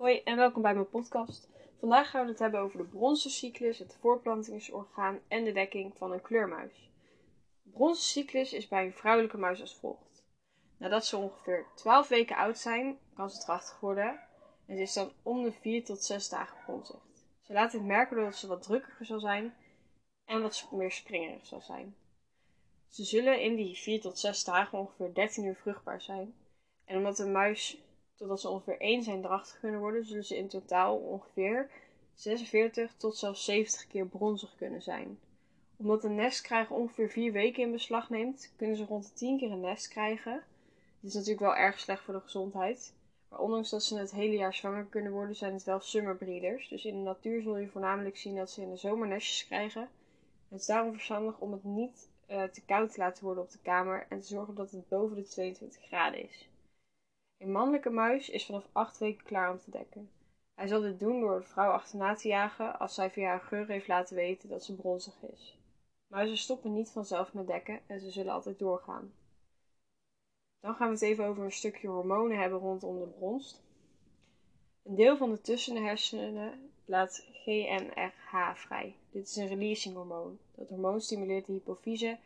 [0.00, 1.48] Hoi en welkom bij mijn podcast.
[1.78, 6.20] Vandaag gaan we het hebben over de bronzencyclus, het voortplantingsorgaan en de dekking van een
[6.20, 6.90] kleurmuis.
[7.62, 10.24] De bronzencyclus is bij een vrouwelijke muis als volgt.
[10.76, 14.20] Nadat ze ongeveer 12 weken oud zijn, kan ze drachtig worden
[14.66, 17.00] en ze is dan om de 4 tot 6 dagen bronzig.
[17.40, 19.54] Ze laat dit merken doordat ze wat drukkiger zal zijn
[20.24, 21.96] en wat meer springerig zal zijn.
[22.88, 26.34] Ze zullen in die 4 tot 6 dagen ongeveer 13 uur vruchtbaar zijn.
[26.84, 27.82] En omdat de muis
[28.20, 31.70] totdat ze ongeveer 1 zijn drachtig kunnen worden, zullen ze in totaal ongeveer
[32.14, 35.18] 46 tot zelfs 70 keer bronzig kunnen zijn.
[35.76, 39.38] Omdat een nest krijgen ongeveer 4 weken in beslag neemt, kunnen ze rond de 10
[39.38, 40.42] keer een nest krijgen.
[41.00, 42.94] Dit is natuurlijk wel erg slecht voor de gezondheid.
[43.28, 46.68] Maar ondanks dat ze het hele jaar zwanger kunnen worden, zijn het wel summerbreeders.
[46.68, 49.88] Dus in de natuur zul je voornamelijk zien dat ze in de zomer nestjes krijgen.
[50.48, 53.58] Het is daarom verstandig om het niet uh, te koud te laten worden op de
[53.62, 56.48] kamer en te zorgen dat het boven de 22 graden is.
[57.40, 60.10] Een mannelijke muis is vanaf 8 weken klaar om te dekken.
[60.54, 63.66] Hij zal dit doen door de vrouw achterna te jagen als zij via haar geur
[63.66, 65.58] heeft laten weten dat ze bronzig is.
[66.06, 69.12] Muizen stoppen niet vanzelf met dekken en ze zullen altijd doorgaan.
[70.60, 73.62] Dan gaan we het even over een stukje hormonen hebben rondom de bronst.
[74.82, 78.96] Een deel van de tussenhersenen laat GNRH vrij.
[79.10, 80.38] Dit is een releasing hormoon.
[80.54, 82.18] Dat hormoon stimuleert de hypofyse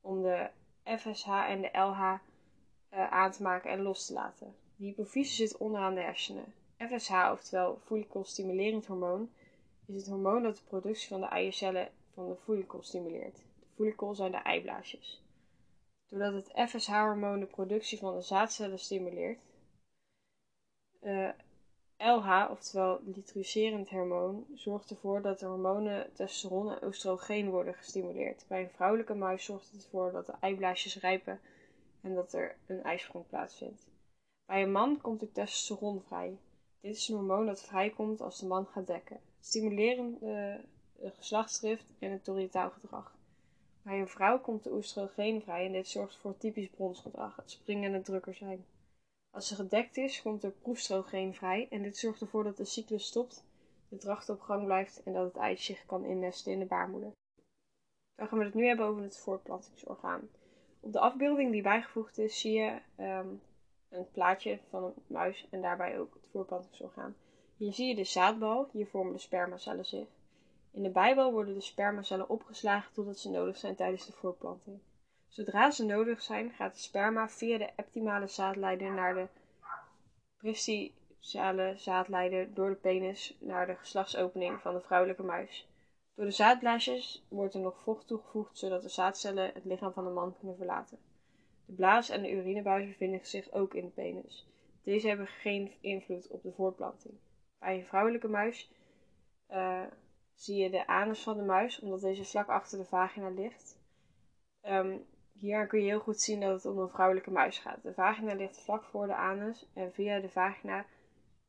[0.00, 0.50] om de
[0.84, 2.18] FSH en de LH
[2.92, 4.54] uh, aan te maken en los te laten.
[4.76, 6.54] De hypofyse zit onderaan de hersenen.
[6.76, 9.30] FSH, oftewel follicelstimulerend hormoon,
[9.86, 13.36] is het hormoon dat de productie van de eicellen van de follicle stimuleert.
[13.36, 15.22] De follicle zijn de eiblaasjes.
[16.08, 19.40] Doordat het FSH-hormoon de productie van de zaadcellen stimuleert,
[21.02, 21.28] uh,
[21.96, 28.44] LH, oftewel litricerend hormoon, zorgt ervoor dat de hormonen testosteron en oestrogeen worden gestimuleerd.
[28.48, 31.40] Bij een vrouwelijke muis zorgt het ervoor dat de eiblaasjes rijpen
[32.00, 33.86] en dat er een ijsprong plaatsvindt.
[34.46, 36.38] Bij een man komt er testosteron vrij.
[36.80, 40.60] Dit is een hormoon dat vrijkomt als de man gaat dekken, stimulerende
[41.00, 43.18] de geslachtsdrift en het toriëtaal gedrag.
[43.82, 47.88] Bij een vrouw komt de oestrogeen vrij en dit zorgt voor typisch bronsgedrag, het springen
[47.88, 48.64] en het drukker zijn.
[49.30, 53.06] Als ze gedekt is, komt er proestrogeen vrij en dit zorgt ervoor dat de cyclus
[53.06, 53.44] stopt,
[53.88, 57.12] de dracht op gang blijft en dat het eitje zich kan innesten in de baarmoeder.
[58.14, 60.28] Dan gaan we het nu hebben over het voortplantingsorgaan.
[60.80, 63.28] Op de afbeelding die bijgevoegd is, zie je ehm,
[63.88, 67.16] een plaatje van een muis en daarbij ook het voortplantingsorgaan.
[67.56, 70.06] Hier zie je de zaadbal, hier vormen de spermacellen zich.
[70.72, 74.80] In de bijbel worden de spermacellen opgeslagen totdat ze nodig zijn tijdens de voortplanting.
[75.28, 79.26] Zodra ze nodig zijn, gaat de sperma via de optimale zaadleider naar de
[80.36, 85.69] prestitiale zaadleider door de penis naar de geslachtsopening van de vrouwelijke muis.
[86.20, 90.10] Door de zaadblaasjes wordt er nog vocht toegevoegd zodat de zaadcellen het lichaam van de
[90.10, 90.98] man kunnen verlaten.
[91.66, 94.46] De blaas en de urinebuis bevinden zich ook in de penis.
[94.82, 97.14] Deze hebben geen invloed op de voortplanting.
[97.58, 98.70] Bij een vrouwelijke muis
[99.50, 99.82] uh,
[100.34, 103.78] zie je de anus van de muis, omdat deze vlak achter de vagina ligt.
[104.62, 107.82] Um, hier kun je heel goed zien dat het om een vrouwelijke muis gaat.
[107.82, 110.84] De vagina ligt vlak voor de anus en via de vagina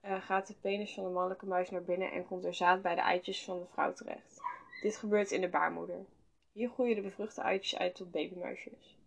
[0.05, 2.95] uh, gaat de penis van de mannelijke muis naar binnen en komt er zaad bij
[2.95, 4.39] de eitjes van de vrouw terecht.
[4.81, 6.05] Dit gebeurt in de baarmoeder.
[6.51, 8.97] Hier groeien de bevruchte eitjes uit tot babymuisjes.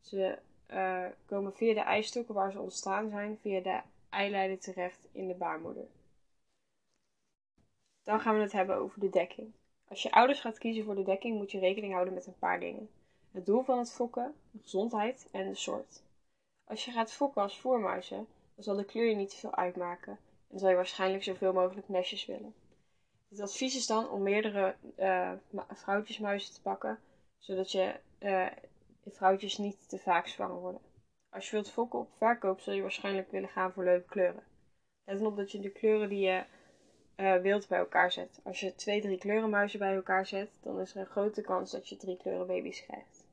[0.00, 0.38] Ze
[0.70, 5.34] uh, komen via de eistokken waar ze ontstaan zijn, via de eileider terecht in de
[5.34, 5.86] baarmoeder.
[8.02, 9.52] Dan gaan we het hebben over de dekking.
[9.88, 12.60] Als je ouders gaat kiezen voor de dekking, moet je rekening houden met een paar
[12.60, 12.90] dingen.
[13.30, 16.02] Het doel van het fokken, de gezondheid en de soort.
[16.64, 20.18] Als je gaat fokken als voormuizen, dan zal de kleur je niet zoveel uitmaken
[20.50, 22.54] en zal je waarschijnlijk zoveel mogelijk nestjes willen.
[23.30, 25.32] Het advies is dan om meerdere uh,
[25.68, 26.98] vrouwtjesmuizen te pakken,
[27.38, 28.46] zodat je uh,
[29.06, 30.80] vrouwtjes niet te vaak zwanger worden.
[31.28, 34.42] Als je wilt fokken op verkoop, zul je waarschijnlijk willen gaan voor leuke kleuren.
[35.04, 36.44] Let op dat je de kleuren die je
[37.16, 38.40] uh, wild bij elkaar zet.
[38.44, 41.88] Als je twee, drie kleurenmuizen bij elkaar zet, dan is er een grote kans dat
[41.88, 43.26] je drie kleuren baby's krijgt.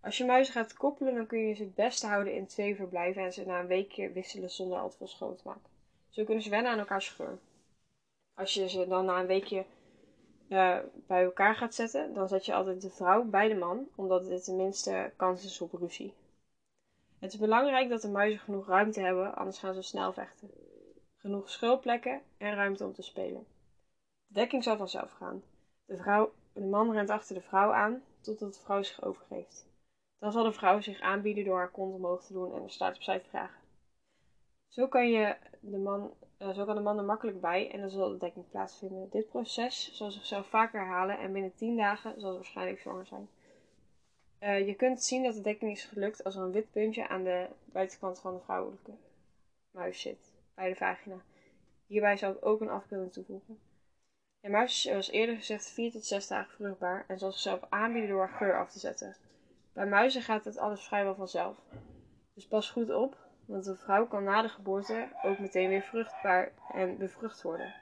[0.00, 3.22] Als je muizen gaat koppelen, dan kun je ze het beste houden in twee verblijven
[3.22, 5.70] en ze na een weekje wisselen zonder al te veel schoon te maken.
[6.08, 7.38] Zo kunnen ze wennen aan elkaars geur.
[8.40, 9.64] Als je ze dan na een weekje
[10.48, 14.26] uh, bij elkaar gaat zetten, dan zet je altijd de vrouw bij de man, omdat
[14.26, 16.14] dit de minste kans is op ruzie.
[17.18, 20.50] Het is belangrijk dat de muizen genoeg ruimte hebben, anders gaan ze snel vechten
[21.16, 23.46] genoeg schuilplekken en ruimte om te spelen.
[24.26, 25.42] De dekking zal vanzelf gaan.
[25.84, 29.66] De, vrouw, de man rent achter de vrouw aan totdat de vrouw zich overgeeft.
[30.18, 32.96] Dan zal de vrouw zich aanbieden door haar kont omhoog te doen en de staart
[32.96, 33.59] opzij te vragen.
[34.70, 37.90] Zo kan, je de man, uh, zo kan de man er makkelijk bij en dan
[37.90, 39.08] zal de dekking plaatsvinden.
[39.10, 43.28] Dit proces zal zichzelf vaker herhalen en binnen 10 dagen zal ze waarschijnlijk zwanger zijn.
[44.40, 47.24] Uh, je kunt zien dat de dekking is gelukt als er een wit puntje aan
[47.24, 48.92] de buitenkant van de vrouwelijke
[49.70, 51.22] muis zit bij de vagina.
[51.86, 53.58] Hierbij zal ik ook een afbeelding toevoegen.
[54.40, 58.10] Een muis is zoals eerder gezegd 4 tot 6 dagen vruchtbaar en zal zichzelf aanbieden
[58.10, 59.16] door haar geur af te zetten.
[59.72, 61.56] Bij muizen gaat het alles vrijwel vanzelf.
[62.34, 63.16] Dus pas goed op,
[63.50, 67.74] want een vrouw kan na de geboorte ook meteen weer vruchtbaar en bevrucht worden.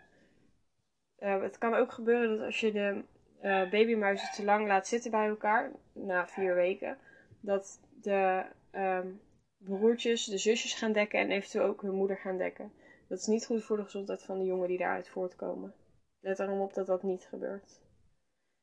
[1.20, 3.02] Uh, het kan ook gebeuren dat als je de
[3.42, 6.98] uh, babymuizen te lang laat zitten bij elkaar, na vier weken,
[7.40, 9.20] dat de um,
[9.56, 12.72] broertjes de zusjes gaan dekken en eventueel ook hun moeder gaan dekken.
[13.08, 15.74] Dat is niet goed voor de gezondheid van de jongen die daaruit voortkomen.
[16.20, 17.80] Let daarom op dat dat niet gebeurt.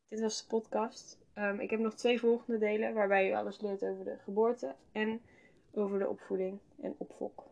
[0.08, 1.20] Dit was de podcast.
[1.36, 5.22] Um, ik heb nog twee volgende delen waarbij u alles leert over de geboorte en
[5.76, 7.44] over de opvoeding en opfok.